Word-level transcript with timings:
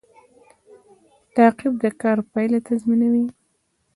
تعقیب 1.35 1.73
د 1.83 1.85
کار 2.01 2.17
پایله 2.31 2.59
تضمینوي 2.67 3.25